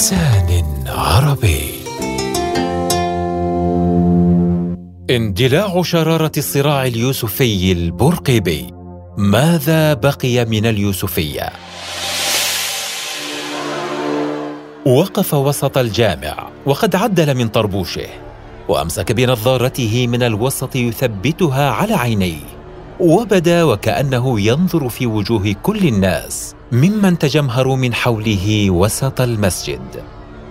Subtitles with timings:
[0.00, 1.60] بلسان عربي.
[5.10, 8.66] اندلاع شرارة الصراع اليوسفي البرقيبي
[9.16, 11.50] ماذا بقي من اليوسفية؟
[14.86, 18.08] وقف وسط الجامع وقد عدل من طربوشه
[18.68, 22.59] وأمسك بنظارته من الوسط يثبتها على عينيه.
[23.00, 30.02] وبدا وكأنه ينظر في وجوه كل الناس ممن تجمهروا من حوله وسط المسجد.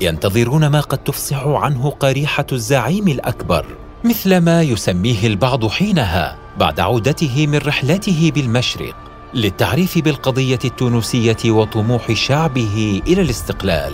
[0.02, 3.66] ينتظرون ما قد تفصح عنه قريحة الزعيم الأكبر
[4.04, 8.96] مثل ما يسميه البعض حينها بعد عودته من رحلته بالمشرق
[9.34, 13.94] للتعريف بالقضية التونسية وطموح شعبه إلى الاستقلال.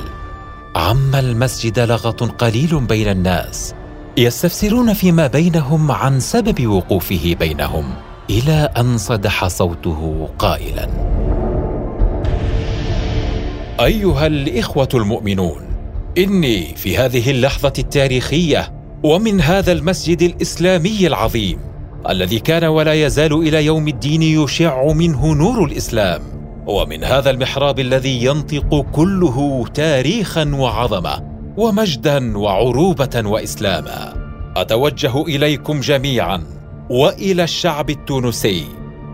[0.75, 3.73] عم المسجد لغط قليل بين الناس
[4.17, 8.14] يستفسرون فيما بينهم عن سبب وقوفه بينهم.
[8.29, 10.89] إلى أن صدح صوته قائلا.
[13.79, 15.61] أيها الإخوة المؤمنون
[16.17, 18.73] إني في هذه اللحظة التاريخية
[19.03, 21.59] ومن هذا المسجد الإسلامي العظيم
[22.09, 26.21] الذي كان ولا يزال إلى يوم الدين يشع منه نور الإسلام
[26.67, 34.13] ومن هذا المحراب الذي ينطق كله تاريخا وعظمة ومجدا وعروبة وإسلاما.
[34.57, 36.54] أتوجه إليكم جميعا
[36.89, 38.65] وإلى الشعب التونسي.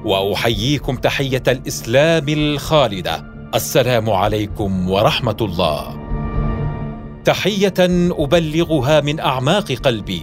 [0.06, 3.26] وأحييكم تحية الإسلام الخالدة.
[3.56, 6.00] السلام عليكم ورحمة الله.
[7.26, 7.74] تحية
[8.20, 10.22] أبلغها من أعماق قلبي.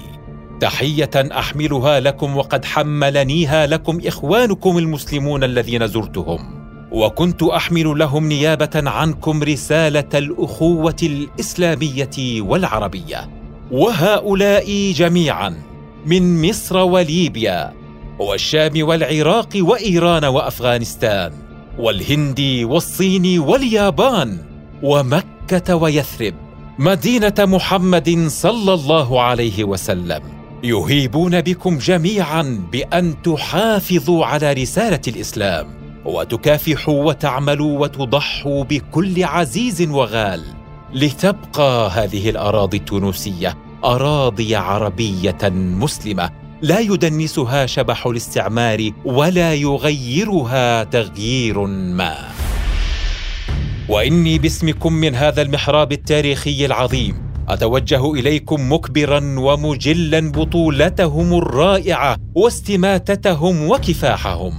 [0.60, 6.58] تحية أحملها لكم وقد حملنيها لكم إخوانكم المسلمون الذين زرتهم.
[6.92, 13.30] وكنت أحمل لهم نيابة عنكم رسالة الأخوة الإسلامية والعربية.
[13.70, 15.67] وهؤلاء جميعا
[16.06, 17.72] من مصر وليبيا
[18.18, 21.32] والشام والعراق وإيران وأفغانستان
[21.78, 24.38] والهند والصين واليابان
[24.82, 26.34] ومكة ويثرب
[26.78, 30.22] مدينة محمد صلى الله عليه وسلم.
[30.62, 35.66] يهيبون بكم جميعا بأن تحافظوا على رسالة الإسلام
[36.04, 40.44] وتكافحوا وتعملوا وتضحوا بكل عزيز وغال
[40.94, 43.67] لتبقى هذه الأراضي التونسية.
[43.84, 46.30] أراضي عربية مسلمة
[46.62, 52.16] لا يدنسها شبح الاستعمار ولا يغيرها تغيير ما.
[53.88, 57.28] وإني باسمكم من هذا المحراب التاريخي العظيم.
[57.48, 64.54] أتوجه إليكم مكبرا ومجلا بطولتهم الرائعة واستماتتهم وكفاحهم.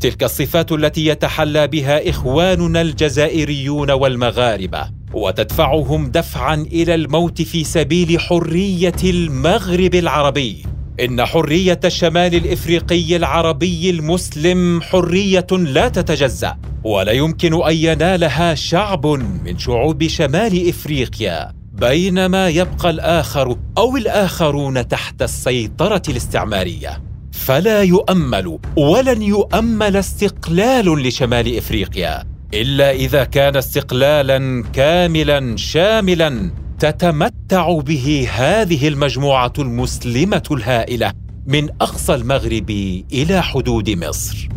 [0.00, 4.90] تلك الصفات التي يتحلى بها إخواننا الجزائريون والمغاربة.
[5.16, 10.62] وتدفعهم دفعا إلى الموت في سبيل حرية المغرب العربي.
[11.00, 19.06] إن حرية الشمال الإفريقي العربي المسلم حرية لا تتجزأ ولا يمكن أن ينالها شعب
[19.44, 27.02] من شعوب شمال إفريقيا بينما يبقى الآخر أو الآخرون تحت السيطرة الاستعمارية.
[27.32, 32.35] فلا يؤمل ولن يؤمل استقلال لشمال إفريقيا.
[32.54, 41.12] إلا إذا كان استقلالا كاملا شاملا تتمتع به هذه المجموعة المسلمة الهائلة
[41.46, 42.70] من أقصى المغرب
[43.12, 44.48] إلى حدود مصر.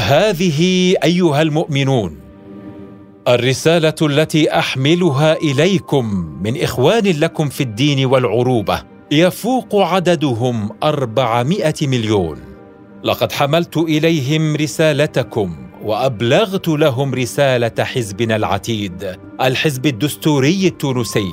[0.00, 2.16] هذه أيها المؤمنون
[3.28, 6.04] الرسالة التي أحملها إليكم
[6.42, 12.53] من إخوان لكم في الدين والعروبة يفوق عددهم أربعمائة مليون.
[13.04, 21.28] لقد حملت إليهم رسالتكم وأبلغت لهم رسالة حزبنا العتيد الحزب الدستوري التونسي.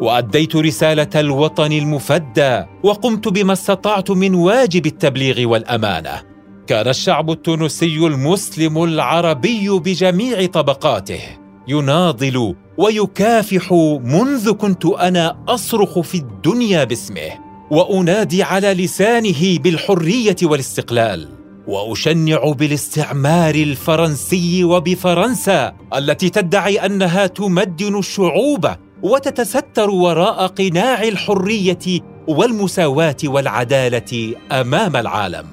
[0.00, 6.22] وأديت رسالة الوطن المفدى وقمت بما استطعت من واجب التبليغ والأمانة.
[6.66, 11.20] كان الشعب التونسي المسلم العربي بجميع طبقاته
[11.68, 13.72] يناضل ويكافح
[14.04, 17.49] منذ كنت أنا أصرخ في الدنيا باسمه.
[17.70, 21.28] وأنادي على لسانه بالحرية والاستقلال.
[21.66, 28.66] وأشنع بالاستعمار الفرنسي وبفرنسا التي تدعي أنها تمدن الشعوب
[29.02, 35.46] وتتستر وراء قناع الحرية والمساواة والعدالة أمام العالم.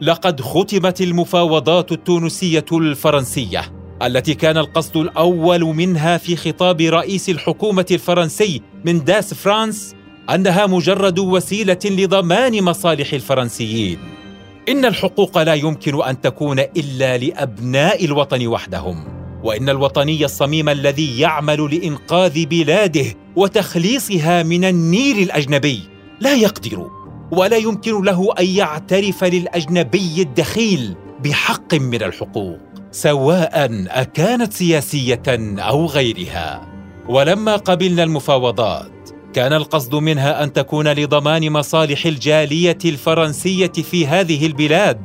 [0.00, 3.72] لقد ختمت المفاوضات التونسية الفرنسية
[4.02, 9.94] التي كان القصد الأول منها في خطاب رئيس الحكومة الفرنسي من داس فرانس
[10.34, 13.98] أنها مجرد وسيلة لضمان مصالح الفرنسيين.
[14.68, 19.04] إن الحقوق لا يمكن أن تكون إلا لأبناء الوطن وحدهم.
[19.44, 23.04] وإن الوطني الصميم الذي يعمل لإنقاذ بلاده
[23.36, 25.80] وتخليصها من النيل الأجنبي
[26.20, 26.90] لا يقدر
[27.30, 30.94] ولا يمكن له أن يعترف للأجنبي الدخيل
[31.24, 32.58] بحق من الحقوق
[32.90, 35.22] سواء أكانت سياسية
[35.58, 36.68] أو غيرها.
[37.08, 38.95] ولما قبلنا المفاوضات
[39.36, 45.00] كان القصد منها أن تكون لضمان مصالح الجالية الفرنسية في هذه البلاد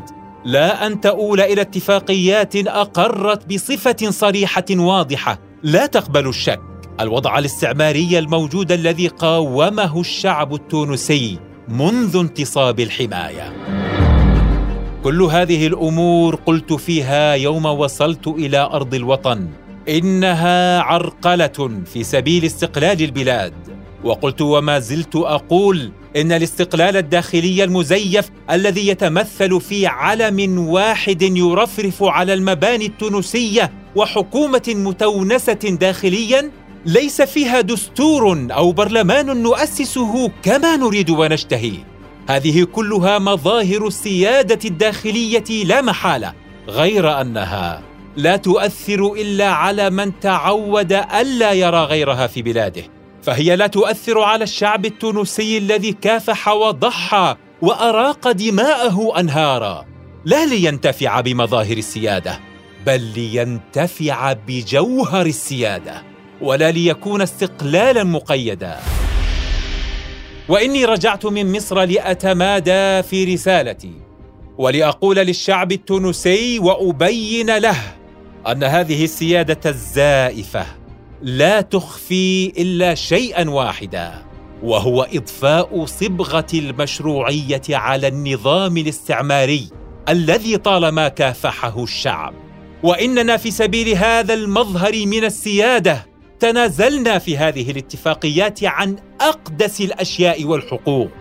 [0.46, 5.40] لا أن تؤول إلى اتفاقيات أقرت بصفة صريحة واضحة.
[5.64, 6.62] لا تقبل الشك.
[7.00, 13.54] الوضع الاستعماري الموجود الذي قاومه الشعب التونسي منذ انتصاب الحماية.
[15.04, 19.48] كل هذه الأمور قلت فيها يوم وصلت إلى أرض الوطن.
[19.90, 23.81] إنها عرقلة في سبيل استقلال البلاد.
[24.04, 32.34] وقلت وما زلت أقول إن الاستقلال الداخلي المزيف الذي يتمثل في علم واحد يرفرف على
[32.34, 36.52] المباني التونسية وحكومة متونسة داخليا
[36.86, 41.74] ليس فيها دستور أو برلمان نؤسسه كما نريد ونشتهي.
[42.30, 46.34] هذه كلها مظاهر السيادة الداخلية لا محالة
[46.68, 47.82] غير أنها
[48.18, 53.01] لا تؤثر إلا على من تعود ألا يرى غيرها في بلاده.
[53.24, 59.86] فهي لا تؤثر على الشعب التونسي الذي كافح وضحى وأراق دماءه أنهارا.
[60.26, 62.40] لا لينتفع بمظاهر السيادة
[62.86, 66.04] بل لينتفع بجوهر السيادة
[66.42, 68.80] ولا ليكون استقلالا مقيدا.
[70.50, 73.94] وإني رجعت من مصر لأتمادى في رسالتي
[74.58, 77.78] ولأقول للشعب التونسي وأبين له
[78.48, 80.81] أن هذه السيادة الزائفة.
[81.22, 84.26] لا تخفي إلا شيئا واحدا
[84.64, 89.68] وهو إضفاء صبغة المشروعية على النظام الاستعماري
[90.10, 92.34] الذي طالما كافحه الشعب.
[92.84, 96.06] وإننا في سبيل هذا المظهر من السيادة
[96.40, 101.12] تنازلنا في هذه الاتفاقيات عن أقدس الأشياء والحقوق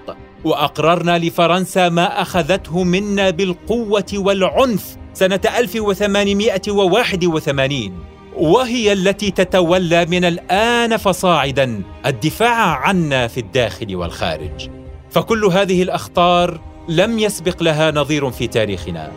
[0.44, 11.82] وأقررنا لفرنسا ما أخذته منا بالقوة والعنف سنة 1881 وهي التي تتولى من الآن فصاعدا
[12.06, 14.68] الدفاع عنا في الداخل والخارج.
[15.10, 19.12] فكل هذه الأخطار لم يسبق لها نظير في تاريخنا.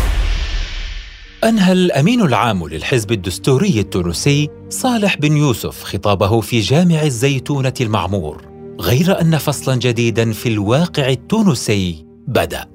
[1.45, 8.45] أنهى الأمين العام للحزب الدستوري التونسي صالح بن يوسف خطابه في جامع الزيتونة المعمور
[8.81, 12.65] غير أن فصلا جديدا في الواقع التونسي بدأ.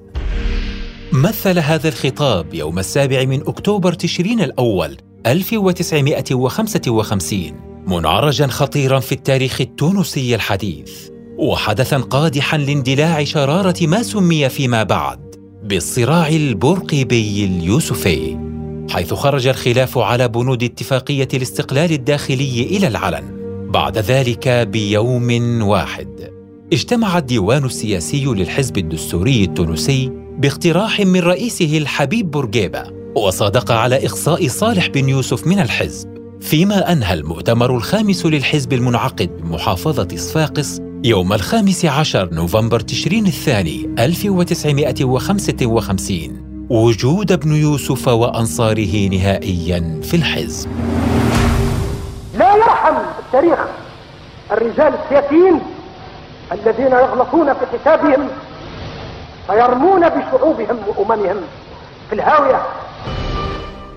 [1.12, 4.96] مثل هذا الخطاب يوم السابع من أكتوبر تشرين الأول
[5.26, 7.52] 1955
[7.86, 11.08] منعرجا خطيرا في التاريخ التونسي الحديث
[11.38, 15.30] وحدثا قادحا لاندلاع شرارة ما سمي فيما بعد
[15.64, 18.49] بالصراع البرقيبي اليوسفي.
[18.90, 23.24] حيث خرج الخلاف على بنود اتفاقية الاستقلال الداخلي إلى العلن
[23.70, 26.30] بعد ذلك بيوم واحد.
[26.72, 32.84] اجتمع الديوان السياسي للحزب الدستوري التونسي باقتراح من رئيسه الحبيب بورقيبة
[33.16, 36.08] وصادق على إقصاء صالح بن يوسف من الحزب
[36.40, 46.49] فيما أنهى المؤتمر الخامس للحزب المنعقد بمحافظة صفاقس يوم الخامس عشر نوفمبر تشرين الثاني 1955
[46.70, 50.70] وجود ابن يوسف وأنصاره نهائيا في الحزب.
[52.34, 53.58] لا يرحم التاريخ
[54.52, 55.60] الرجال السياسيين
[56.52, 58.28] الذين يغلطون في حسابهم
[59.46, 61.36] فيرمون بشعوبهم وأممهم
[62.08, 62.62] في الهاوية.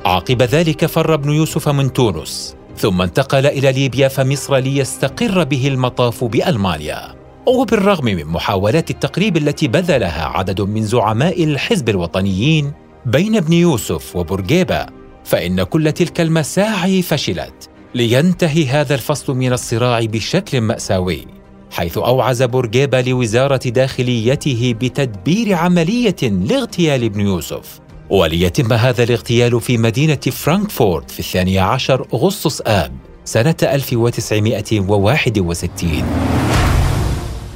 [0.06, 6.24] عقب ذلك فر ابن يوسف من تونس ثم انتقل إلى ليبيا فمصر ليستقر به المطاف
[6.24, 7.23] بألمانيا.
[7.48, 12.72] وبالرغم من محاولات التقريب التي بذلها عدد من زعماء الحزب الوطنيين
[13.06, 14.86] بين ابن يوسف وبورقيبة
[15.24, 21.28] فإن كل تلك المساعي فشلت لينتهي هذا الفصل من الصراع بشكل مأساوي
[21.72, 30.16] حيث أوعز بورقيبة لوزارة داخليته بتدبير عملية لاغتيال ابن يوسف وليتم هذا الاغتيال في مدينة
[30.16, 32.92] فرانكفورت في الثاني عشر أغسطس آب
[33.26, 36.04] سنة 1961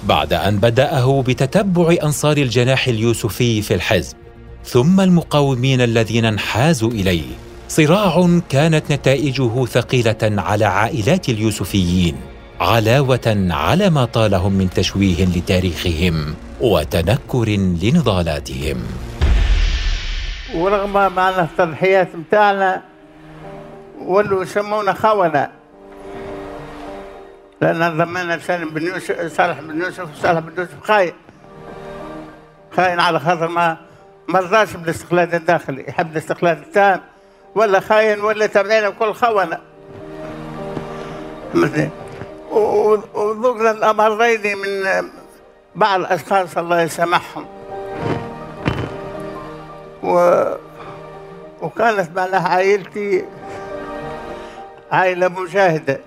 [0.07, 4.15] بعد أن بدأه بتتبع أنصار الجناح اليوسفي في الحزب
[4.63, 7.31] ثم المقاومين الذين انحازوا إليه.
[7.67, 12.15] صراع كانت نتائجه ثقيلة على عائلات اليوسفيين
[12.59, 17.49] علاوة على ما طالهم من تشويه لتاريخهم وتنكر
[17.83, 18.77] لنضالاتهم.
[20.55, 22.81] ورغم معنا التضحيات متاعنا
[24.05, 25.56] ولوا يسمونا خونة
[27.61, 31.13] لأن ضمنا سالم بن يوسف صالح بن يوسف صالح بن يوسف خاين.
[32.75, 33.77] خاين على خاطر ما
[34.27, 35.85] مرضاش بالاستقلال الداخلي.
[35.87, 37.01] يحب الاستقلال التام.
[37.55, 39.59] ولا خاين ولا تابعين كل خونة.
[43.13, 45.09] وذكر الأمرين من
[45.75, 47.45] بعض الأشخاص الله يسامحهم.
[50.03, 50.43] و...
[51.61, 53.25] وكانت معناها عائلتي
[54.91, 55.99] عائلة مجاهدة.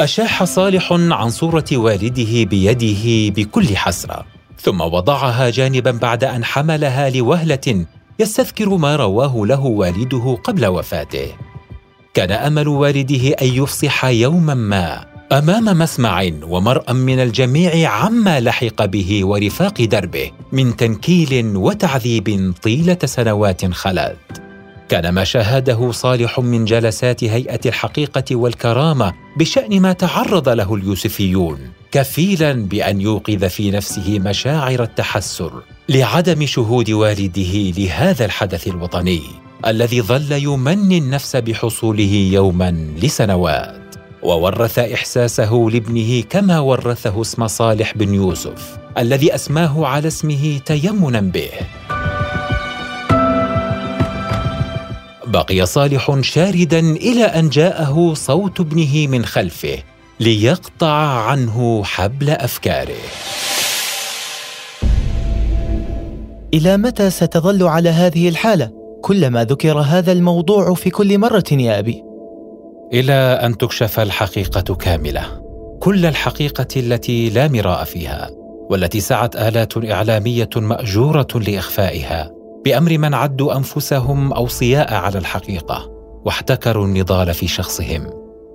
[0.00, 4.24] أشاح صالح عن صورة والده بيده بكل حسرة
[4.60, 7.86] ثم وضعها جانبا بعد أن حملها لوهلة
[8.18, 11.32] يستذكر ما رواه له والده قبل وفاته.
[12.14, 19.24] كان أمل والده أن يفصح يوما ما أمام مسمع ومرأى من الجميع عما لحق به
[19.24, 24.49] ورفاق دربه من تنكيل وتعذيب طيلة سنوات خلت.
[24.90, 31.58] كان ما شاهده صالح من جلسات هيئة الحقيقة والكرامة بشأن ما تعرض له اليوسفيون
[31.92, 35.52] كفيلا بأن يوقظ في نفسه مشاعر التحسر
[35.88, 39.22] لعدم شهود والده لهذا الحدث الوطني
[39.66, 43.94] الذي ظل يمني النفس بحصوله يوما لسنوات.
[44.22, 51.50] وورث إحساسه لابنه كما ورثه اسم صالح بن يوسف الذي أسماه على اسمه تيمنا به.
[55.30, 59.78] بقي صالح شاردا إلى أن جاءه صوت ابنه من خلفه
[60.20, 60.96] ليقطع
[61.28, 63.02] عنه حبل أفكاره.
[66.54, 68.70] إلى متى ستظل على هذه الحالة؟
[69.02, 72.02] كلما ذكر هذا الموضوع في كل مرة يا أبي.
[72.92, 75.22] إلى أن تكشف الحقيقة كاملة.
[75.80, 78.30] كل الحقيقة التي لا مراء فيها
[78.70, 85.90] والتي سعت آلات إعلامية مأجورة لإخفائها بأمر من عدوا أنفسهم اوصياء على الحقيقة
[86.24, 88.06] واحتكروا النضال في شخصهم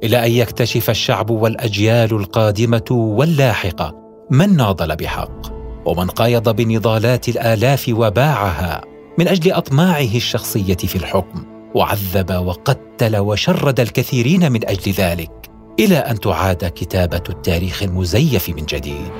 [0.03, 3.95] إلى أن يكتشف الشعب والأجيال القادمة واللاحقة
[4.31, 8.81] من ناضل بحق ومن قايض بنضالات الآلاف وباعها
[9.17, 11.43] من أجل أطماعه الشخصية في الحكم
[11.75, 15.31] وعذب وقتل وشرد الكثيرين من أجل ذلك
[15.79, 19.11] إلى أن تعاد كتابة التاريخ المزيف من جديد.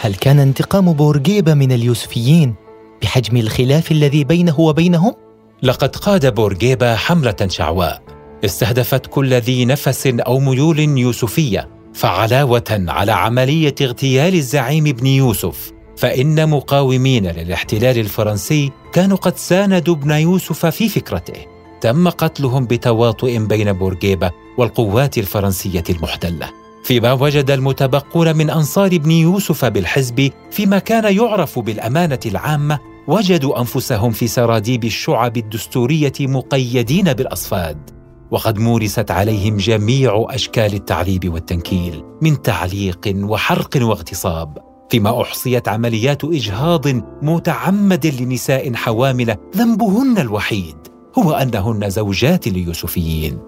[0.00, 2.54] هل كان انتقام بورقيبه من اليوسفيين؟
[3.02, 5.14] بحجم الخلاف الذي بينه وبينهم؟
[5.62, 8.02] لقد قاد بورقيبة حملة شعواء.
[8.44, 15.72] استهدفت كل ذي نفس أو ميول يوسفية فعلاوة على عملية اغتيال الزعيم ابن يوسف.
[15.96, 21.46] فإن مقاومين للاحتلال الفرنسي كانوا قد ساندوا ابن يوسف في فكرته.
[21.80, 26.50] تم قتلهم بتواطؤ بين بورقيبة والقوات الفرنسية المحتلة.
[26.84, 34.10] فيما وجد المتبقون من أنصار ابن يوسف بالحزب فيما كان يعرف بالأمانة العامة وجدوا أنفسهم
[34.10, 37.90] في سراديب الشعب الدستورية مقيدين بالأصفاد
[38.30, 44.58] وقد مورست عليهم جميع أشكال التعذيب والتنكيل من تعليق وحرق واغتصاب
[44.90, 46.86] فيما أحصيت عمليات إجهاض
[47.22, 50.76] متعمد لنساء حوامل ذنبهن الوحيد
[51.18, 53.38] هو أنهن زوجات ليوسفيين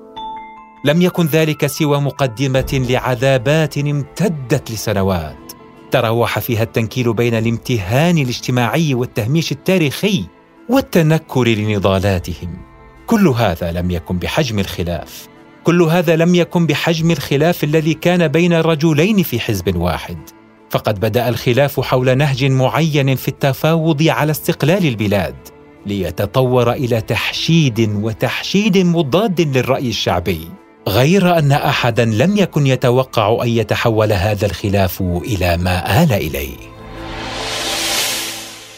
[0.84, 5.43] لم يكن ذلك سوى مقدمة لعذابات امتدت لسنوات.
[5.94, 10.24] تراوح فيها التنكيل بين الامتهان الاجتماعي والتهميش التاريخي
[10.70, 12.56] والتنكر لنضالاتهم.
[13.06, 15.28] كل هذا لم يكن بحجم الخلاف.
[15.64, 20.18] كل هذا لم يكن بحجم الخلاف الذي كان بين رجلين في حزب واحد.
[20.70, 25.36] فقد بدأ الخلاف حول نهج معين في التفاوض على استقلال البلاد
[25.86, 30.48] ليتطور إلى تحشيد وتحشيد مضاد للرأي الشعبي.
[30.88, 36.56] غير أن أحدا لم يكن يتوقع أن يتحول هذا الخلاف إلى ما آل إليه.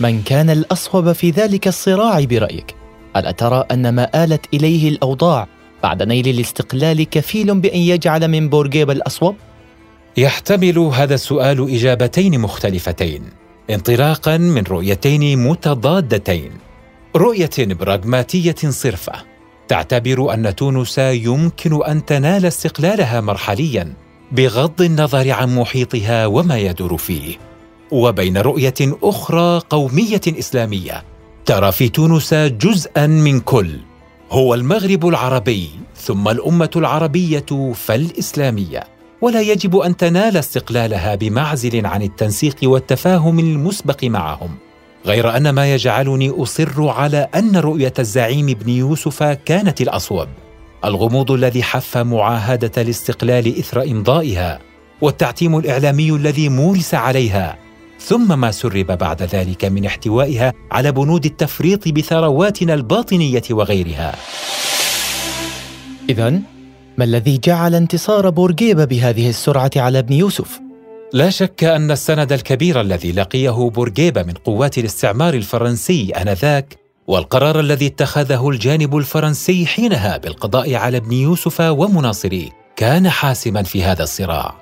[0.01, 2.75] من كان الأصوب في ذلك الصراع برأيك؟
[3.17, 5.49] ألا ترى أن ما آلت إليه الأوضاع
[5.83, 9.37] بعد نيل الاستقلال كفيل بأن يجعل من بورقيبه الأصوب؟
[10.17, 13.23] يحتمل هذا السؤال إجابتين مختلفتين
[13.71, 16.51] انطلاقا من رؤيتين متضادتين.
[17.17, 19.36] رؤية براغماتية صرفة.
[19.69, 23.93] تعتبر أن تونس يمكن أن تنال استقلالها مرحليا
[24.33, 27.37] بغض النظر عن محيطها وما يدور فيه.
[27.91, 31.05] وبين رؤية أخرى قومية إسلامية
[31.45, 33.71] ترى في تونس جزءا من كل
[34.31, 38.85] هو المغرب العربي ثم الأمة العربية فالإسلامية.
[39.21, 44.66] ولا يجب أن تنال استقلالها بمعزل عن التنسيق والتفاهم المسبق معهم.
[45.07, 50.29] غير أن ما يجعلني أصر على أن رؤية الزعيم ابن يوسف كانت الأصوب.
[50.85, 54.59] الغموض الذي حف معاهدة الاستقلال إثر إمضائها
[55.01, 57.59] والتعتيم الإعلامي الذي مورس عليها
[58.01, 64.15] ثم ما سرب بعد ذلك من احتوائها على بنود التفريط بثرواتنا الباطنية وغيرها.
[66.09, 66.31] اذا
[66.99, 70.66] ما الذي جعل انتصار بورقيبة بهذه السرعة على ابن يوسف؟
[71.13, 77.87] لا شك أن السند الكبير الذي لقيه بورقيبة من قوات الاستعمار الفرنسي آنذاك والقرار الذي
[77.87, 84.55] اتخذه الجانب الفرنسي حينها بالقضاء على ابن يوسف ومناصريه كان حاسما في هذا الصراع.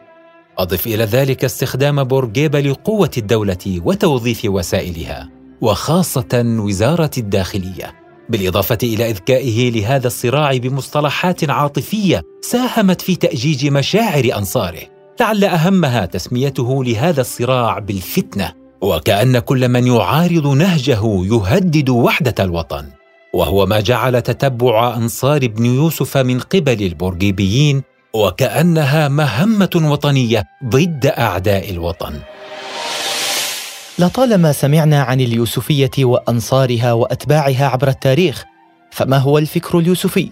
[0.59, 7.95] أضف إلى ذلك استخدام بورقيبة لقوة الدولة وتوظيف وسائلها وخاصة وزارة الداخلية
[8.29, 14.94] بالإضافة إلى إذكائه لهذا الصراع بمصطلحات عاطفية ساهمت في تأجيج مشاعر أنصاره.
[15.21, 22.87] لعل أهمها تسميته لهذا الصراع بالفتنة وكأن كل من يعارض نهجه يهدد وحدة الوطن.
[23.35, 27.83] وهو ما جعل تتبع أنصار ابن يوسف من قبل البورغيبيين
[28.15, 32.21] وكأنها مهمة وطنية ضد أعداء الوطن.
[33.99, 38.45] لطالما سمعنا عن اليوسفية وأنصارها وأتباعها عبر التاريخ
[38.91, 40.31] فما هو الفكر اليوسفي؟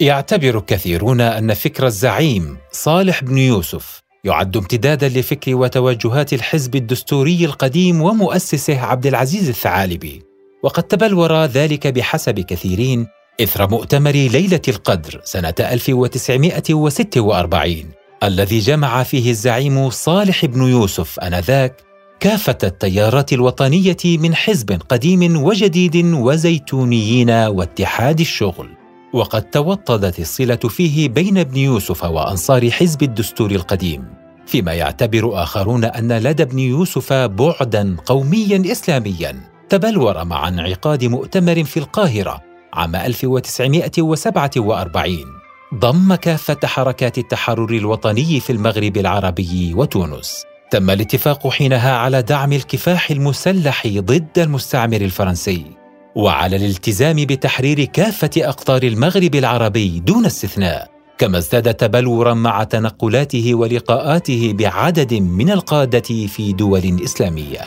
[0.00, 8.02] يعتبر كثيرون أن فكر الزعيم صالح بن يوسف يعد امتدادا لفكر وتوجهات الحزب الدستوري القديم
[8.02, 10.22] ومؤسسه عبد العزيز الثعالبي.
[10.62, 13.06] وقد تبلور ذلك بحسب كثيرين
[13.42, 17.84] إثر مؤتمر ليلة القدر سنة 1946
[18.22, 21.82] الذي جمع فيه الزعيم صالح بن يوسف آنذاك
[22.20, 28.77] كافة التيارات الوطنية من حزب قديم وجديد وزيتونيين واتحاد الشغل.
[29.12, 34.04] وقد توطدت الصلة فيه بين ابن يوسف وأنصار حزب الدستور القديم
[34.46, 41.76] فيما يعتبر آخرون أن لدى ابن يوسف بعدا قوميا إسلاميا تبلور مع انعقاد مؤتمر في
[41.76, 42.40] القاهرة
[42.74, 45.38] عام 1947
[45.74, 50.44] ضم كافة حركات التحرر الوطني في المغرب العربي وتونس.
[50.70, 55.77] تم الاتفاق حينها على دعم الكفاح المسلح ضد المستعمر الفرنسي.
[56.18, 64.52] وعلى الالتزام بتحرير كافة أقطار المغرب العربي دون استثناء كما ازداد تبلورا مع تنقلاته ولقاءاته
[64.58, 67.60] بعدد من القادة في دول إسلامية.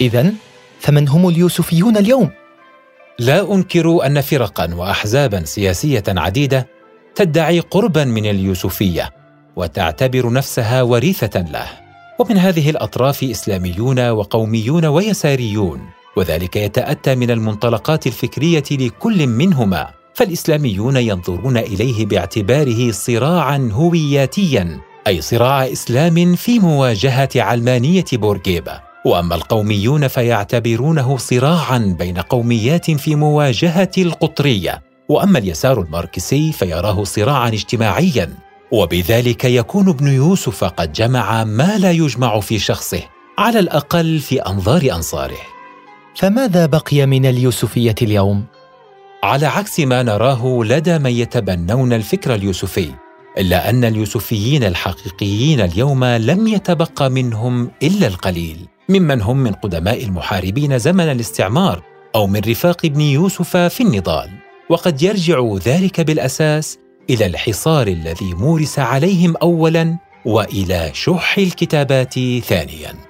[0.00, 0.32] اذا
[0.80, 2.30] فمن هم اليوسفيون اليوم؟
[3.18, 6.66] لا أنكر أن فرقا واحزابا سياسية عديدة
[7.14, 9.10] تدعي قربا من اليوسفية
[9.56, 11.66] وتعتبر نفسها وريثة له.
[12.18, 15.80] ومن هذه الأطراف إسلاميون وقوميون ويساريون
[16.16, 25.72] وذلك يتأتى من المنطلقات الفكرية لكل منهما فالإسلاميون ينظرون إليه باعتباره صراعا هوياتيا أي صراع
[25.72, 28.80] إسلام في مواجهة علمانية بورقيبة.
[29.04, 34.82] وأما القوميون فيعتبرونه صراعا بين قوميات في مواجهة القطرية.
[35.08, 38.34] وأما اليسار الماركسي فيراه صراعا اجتماعيا.
[38.72, 43.02] وبذلك يكون ابن يوسف قد جمع ما لا يجمع في شخصه
[43.38, 45.55] على الأقل في أنظار أنصاره.
[46.16, 48.44] فماذا بقي من اليوسفية اليوم؟
[49.22, 52.90] على عكس ما نراه لدى من يتبنون الفكر اليوسفي
[53.38, 58.56] إلا أن اليوسفيين الحقيقيين اليوم لم يتبقى منهم إلا القليل
[58.88, 61.82] ممن هم من قدماء المحاربين زمن الاستعمار
[62.14, 64.30] أو من رفاق ابن يوسف في النضال.
[64.70, 66.78] وقد يرجع ذلك بالأساس
[67.10, 73.05] إلى الحصار الذي مورس عليهم اولا وإلى شح الكتابات ثانيا.